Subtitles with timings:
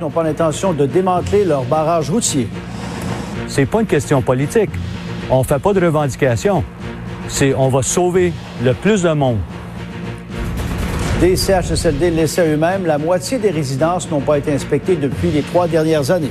[0.00, 2.48] N'ont pas l'intention de démanteler leur barrage routier.
[3.48, 4.70] C'est pas une question politique.
[5.30, 6.64] On fait pas de revendication.
[7.28, 8.32] C'est on va sauver
[8.62, 9.38] le plus de monde.
[11.20, 15.42] Des CHSLD laissés à eux-mêmes, la moitié des résidences n'ont pas été inspectées depuis les
[15.42, 16.30] trois dernières années.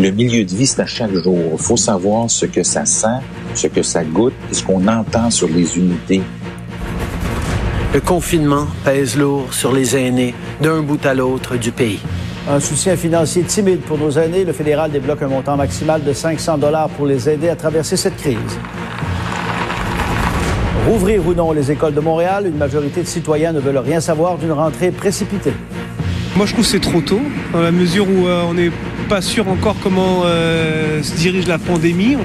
[0.00, 1.38] Le milieu de vie, c'est à chaque jour.
[1.52, 3.20] Il faut savoir ce que ça sent,
[3.54, 6.22] ce que ça goûte et ce qu'on entend sur les unités.
[7.92, 12.00] Le confinement pèse lourd sur les aînés d'un bout à l'autre du pays.
[12.48, 14.44] Un soutien financier timide pour nos aînés.
[14.44, 18.16] Le fédéral débloque un montant maximal de 500 dollars pour les aider à traverser cette
[18.16, 18.36] crise.
[20.86, 24.38] Rouvrir ou non les écoles de Montréal, une majorité de citoyens ne veulent rien savoir
[24.38, 25.54] d'une rentrée précipitée.
[26.36, 27.20] Moi, je trouve que c'est trop tôt,
[27.52, 28.70] dans la mesure où euh, on n'est
[29.08, 32.16] pas sûr encore comment euh, se dirige la pandémie.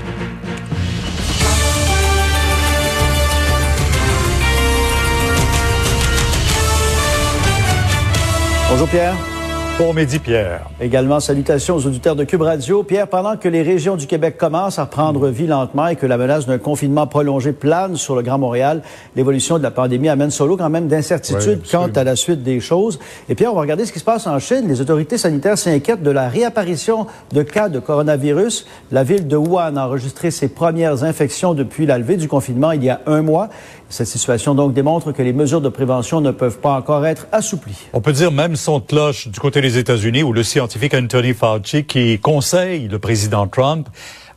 [8.70, 9.31] Bonjour Pierre.
[9.80, 10.70] Bon midi, Pierre.
[10.80, 12.84] Également, salutations aux auditeurs de Cube Radio.
[12.84, 16.18] Pierre, pendant que les régions du Québec commencent à reprendre vie lentement et que la
[16.18, 18.84] menace d'un confinement prolongé plane sur le Grand Montréal,
[19.16, 23.00] l'évolution de la pandémie amène solo quand même d'incertitudes quant à la suite des choses.
[23.28, 24.68] Et Pierre, on va regarder ce qui se passe en Chine.
[24.68, 28.68] Les autorités sanitaires s'inquiètent de la réapparition de cas de coronavirus.
[28.92, 32.84] La ville de Wuhan a enregistré ses premières infections depuis la levée du confinement il
[32.84, 33.50] y a un mois.
[33.90, 37.78] Cette situation donc démontre que les mesures de prévention ne peuvent pas encore être assouplies.
[37.94, 41.86] On peut dire même son cloche du côté des États-Unis où le scientifique Anthony Fauci
[41.86, 43.88] qui conseille le président Trump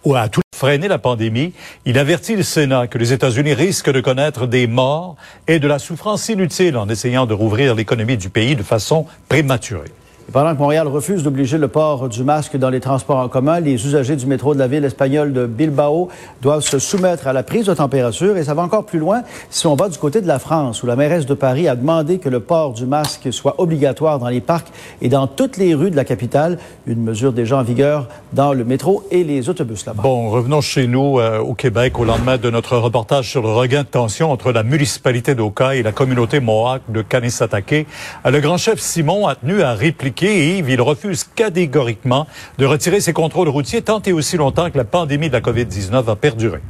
[0.05, 1.53] ou à tout freiner la pandémie,
[1.85, 5.17] il avertit le Sénat que les États-Unis risquent de connaître des morts
[5.49, 9.91] et de la souffrance inutile en essayant de rouvrir l'économie du pays de façon prématurée.
[10.33, 13.87] Pendant que Montréal refuse d'obliger le port du masque dans les transports en commun, les
[13.87, 16.09] usagers du métro de la ville espagnole de Bilbao
[16.41, 18.37] doivent se soumettre à la prise de température.
[18.39, 20.87] Et ça va encore plus loin si on va du côté de la France, où
[20.87, 24.41] la mairesse de Paris a demandé que le port du masque soit obligatoire dans les
[24.41, 24.69] parcs
[25.03, 26.59] et dans toutes les rues de la capitale.
[26.87, 30.03] Une mesure déjà en vigueur dans le métro et les autobus là-bas.
[30.03, 33.83] Bon, revenons chez nous euh, au Québec au lendemain de notre reportage sur le regain
[33.83, 37.87] de tension entre la municipalité d'Oka et la communauté Mohawk de Kanisatake.
[38.25, 42.27] Euh, le grand chef Simon a tenu à répliquer Il refuse catégoriquement
[42.59, 46.03] de retirer ses contrôles routiers tant et aussi longtemps que la pandémie de la COVID-19
[46.03, 46.61] va perdurer.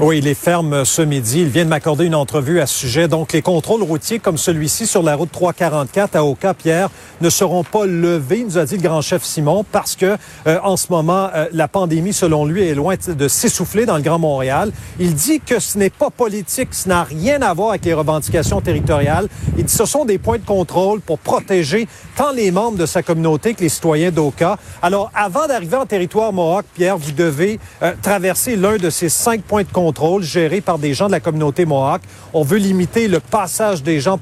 [0.00, 1.40] Oui, il est ferme ce midi.
[1.40, 3.08] Il vient de m'accorder une entrevue à ce sujet.
[3.08, 6.88] Donc, les contrôles routiers comme celui-ci sur la route 344 à Oka-Pierre
[7.20, 10.16] ne seront pas levés, nous a dit le grand chef Simon, parce que
[10.46, 14.02] euh, en ce moment, euh, la pandémie, selon lui, est loin de s'essouffler dans le
[14.04, 14.70] Grand Montréal.
[15.00, 18.60] Il dit que ce n'est pas politique, ce n'a rien à voir avec les revendications
[18.60, 19.26] territoriales.
[19.56, 22.86] Il dit que ce sont des points de contrôle pour protéger tant les membres de
[22.86, 24.58] sa communauté que les citoyens d'Oka.
[24.80, 29.42] Alors, avant d'arriver en territoire Mohawk, Pierre, vous devez euh, traverser l'un de ces cinq
[29.42, 30.22] points de contrôle contrôle
[30.66, 32.02] par des gens de la communauté Mohawk.
[32.34, 34.18] On veut limiter le passage des gens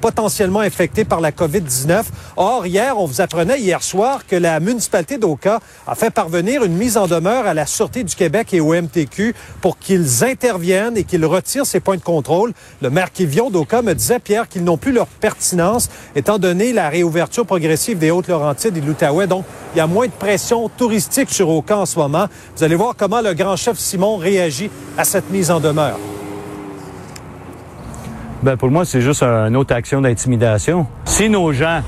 [0.00, 2.04] potentiellement infectés par la COVID-19.
[2.36, 6.74] Or, hier, on vous apprenait hier soir que la municipalité d'Oka a fait parvenir une
[6.74, 11.02] mise en demeure à la Sûreté du Québec et au MTQ pour qu'ils interviennent et
[11.02, 12.52] qu'ils retirent ces points de contrôle.
[12.80, 16.88] Le maire Kivion d'Oka me disait, Pierre, qu'ils n'ont plus leur pertinence étant donné la
[16.88, 19.26] réouverture progressive des Hautes-Laurentides et de l'Outaouais.
[19.74, 22.26] Il y a moins de pression touristique sur Oka en ce moment.
[22.56, 25.98] Vous allez voir comment le grand chef Simon réagit à cette mise en demeure?
[28.42, 30.86] Ben pour moi, c'est juste une autre action d'intimidation.
[31.06, 31.80] Si nos gens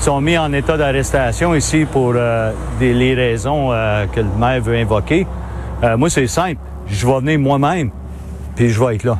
[0.00, 4.76] sont mis en état d'arrestation ici pour euh, les raisons euh, que le maire veut
[4.76, 5.26] invoquer,
[5.82, 6.60] euh, moi, c'est simple.
[6.88, 7.90] Je vais venir moi-même,
[8.56, 9.18] puis je vais être là.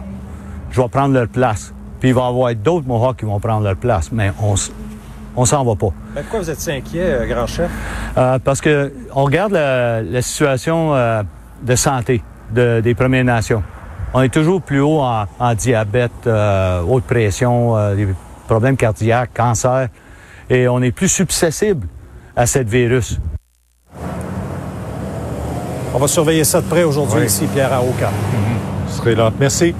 [0.70, 1.72] Je vais prendre leur place.
[2.00, 4.56] Puis il va y avoir d'autres Mohawks qui vont prendre leur place, mais on
[5.36, 5.92] on s'en va pas.
[6.14, 7.70] Ben, pourquoi vous êtes si inquiet, grand chef?
[8.44, 10.94] parce que on regarde la, la situation
[11.62, 12.22] de santé
[12.52, 13.62] des Premières Nations.
[14.12, 18.08] On est toujours plus haut en, diabète, euh, haute pression, euh, des
[18.48, 19.88] problèmes cardiaques, cancer,
[20.48, 21.86] et on est plus susceptible
[22.34, 23.20] à cette virus.
[25.94, 28.10] On va surveiller ça de près aujourd'hui ici, Pierre Aoka.
[28.10, 28.50] Mm
[28.90, 29.32] serai là.
[29.38, 29.74] Merci.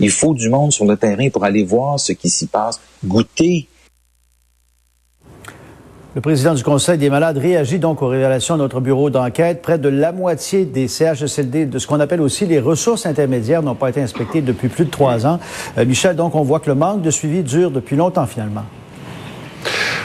[0.00, 3.68] Il faut du monde sur le terrain pour aller voir ce qui s'y passe, goûter
[6.16, 9.62] le président du Conseil des malades réagit donc aux révélations de notre bureau d'enquête.
[9.62, 13.76] Près de la moitié des CHSLD, de ce qu'on appelle aussi les ressources intermédiaires, n'ont
[13.76, 15.38] pas été inspectées depuis plus de trois ans.
[15.78, 18.64] Euh, Michel, donc on voit que le manque de suivi dure depuis longtemps finalement.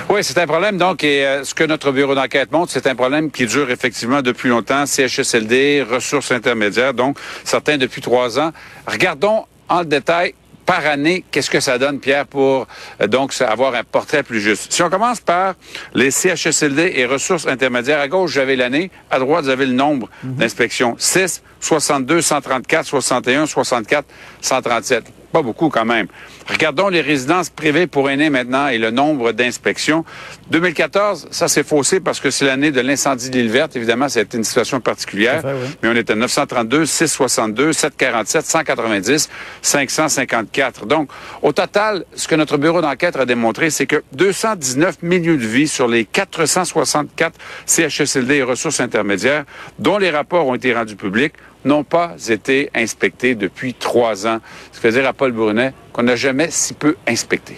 [0.07, 0.77] Oui, c'est un problème.
[0.77, 4.21] Donc, et euh, ce que notre bureau d'enquête montre, c'est un problème qui dure effectivement
[4.21, 4.86] depuis longtemps.
[4.86, 8.51] CHSLD, ressources intermédiaires, donc certains depuis trois ans.
[8.86, 10.33] Regardons en détail
[10.65, 12.67] par année, qu'est-ce que ça donne, Pierre, pour
[13.01, 14.71] euh, donc avoir un portrait plus juste?
[14.73, 15.53] Si on commence par
[15.94, 20.09] les CHSLD et ressources intermédiaires, à gauche, avez l'année, à droite, vous avez le nombre
[20.23, 20.95] d'inspections.
[20.97, 24.06] 6, 62, 134, 61, 64,
[24.41, 25.14] 137.
[25.35, 26.07] Pas beaucoup quand même.
[26.47, 30.05] Regardons les résidences privées pour aînés maintenant et le nombre d'inspections.
[30.51, 33.75] 2014, ça s'est faussé parce que c'est l'année de l'incendie de l'île verte.
[33.75, 35.41] Évidemment, c'était une situation particulière.
[35.41, 35.75] Fait, oui.
[35.83, 39.29] Mais on était 932, 662, 747, 190,
[39.61, 40.85] 554.
[40.85, 41.09] Donc,
[41.41, 45.67] au total, ce que notre bureau d'enquête a démontré, c'est que 219 milieux de vie
[45.67, 49.43] sur les 464 CHSLD et ressources intermédiaires,
[49.79, 51.33] dont les rapports ont été rendus publics,
[51.65, 54.39] n'ont pas été inspectés depuis trois ans.
[54.71, 57.57] Ce qui veut dire à Paul Brunet qu'on n'a jamais si peu inspecté.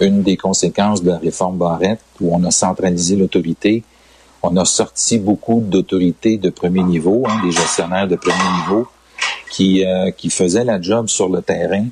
[0.00, 3.82] Une des conséquences de la réforme Barrette, où on a centralisé l'autorité,
[4.42, 8.86] on a sorti beaucoup d'autorités de premier niveau, hein, des gestionnaires de premier niveau,
[9.50, 11.86] qui, euh, qui faisaient la job sur le terrain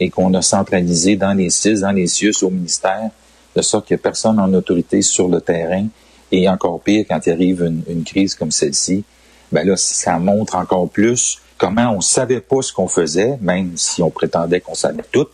[0.00, 3.10] et qu'on a centralisé dans les CIS, dans les CIUS, au ministère,
[3.54, 5.86] de sorte a personne en autorité sur le terrain.
[6.32, 9.04] Et encore pire, quand il arrive une crise comme celle-ci,
[9.52, 14.02] ben là, ça montre encore plus comment on savait pas ce qu'on faisait, même si
[14.02, 15.28] on prétendait qu'on savait tout,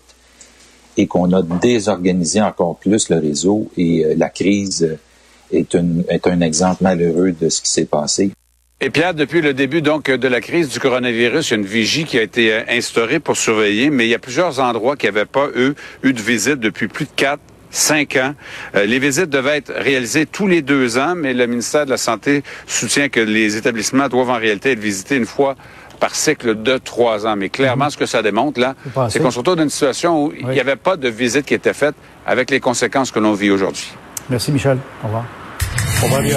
[0.98, 3.70] et qu'on a désorganisé encore plus le réseau.
[3.78, 5.74] Et euh, la crise euh, est,
[6.08, 8.32] est un exemple malheureux de ce qui s'est passé.
[8.80, 11.66] Et Pierre, depuis le début donc de la crise du coronavirus, il y a une
[11.66, 15.06] vigie qui a été euh, instaurée pour surveiller, mais il y a plusieurs endroits qui
[15.06, 15.48] n'avaient pas,
[16.02, 18.34] eu de visite depuis plus de quatre, cinq ans.
[18.74, 21.96] Euh, les visites devaient être réalisées tous les deux ans, mais le ministère de la
[21.96, 25.54] Santé soutient que les établissements doivent en réalité être visités une fois
[26.00, 27.36] par cycle de trois ans.
[27.36, 28.74] Mais clairement, ce que ça démontre, là,
[29.08, 31.54] c'est qu'on se retrouve dans une situation où il n'y avait pas de visite qui
[31.54, 31.94] était faite
[32.26, 33.92] avec les conséquences que l'on vit aujourd'hui.
[34.30, 34.78] Merci, Michel.
[35.02, 35.24] Au revoir.
[36.00, 36.20] Va bien